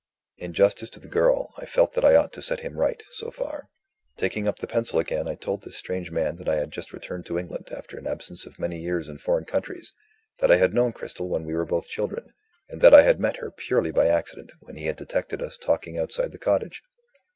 In 0.39 0.53
justice 0.53 0.89
to 0.89 0.99
the 0.99 1.07
girl, 1.07 1.53
I 1.59 1.67
felt 1.67 1.93
that 1.93 2.03
I 2.03 2.15
ought 2.15 2.33
to 2.33 2.41
set 2.41 2.61
him 2.61 2.75
right, 2.79 3.03
so 3.11 3.29
far. 3.29 3.69
Taking 4.17 4.47
up 4.47 4.57
the 4.57 4.65
pencil 4.65 4.97
again, 4.97 5.27
I 5.27 5.35
told 5.35 5.61
this 5.61 5.77
strange 5.77 6.09
man 6.09 6.37
that 6.37 6.49
I 6.49 6.55
had 6.55 6.71
just 6.71 6.91
returned 6.91 7.27
to 7.27 7.37
England, 7.37 7.67
after 7.71 7.99
an 7.99 8.07
absence 8.07 8.47
of 8.47 8.57
many 8.57 8.79
years 8.79 9.07
in 9.07 9.19
foreign 9.19 9.45
countries 9.45 9.93
that 10.39 10.49
I 10.49 10.55
had 10.55 10.73
known 10.73 10.91
Cristel 10.91 11.29
when 11.29 11.43
we 11.45 11.53
were 11.53 11.65
both 11.65 11.85
children 11.85 12.33
and 12.67 12.81
that 12.81 12.95
I 12.95 13.03
had 13.03 13.19
met 13.19 13.37
her 13.37 13.51
purely 13.51 13.91
by 13.91 14.07
accident, 14.07 14.51
when 14.61 14.75
he 14.75 14.87
had 14.87 14.95
detected 14.95 15.39
us 15.39 15.55
talking 15.55 15.99
outside 15.99 16.31
the 16.31 16.39
cottage. 16.39 16.81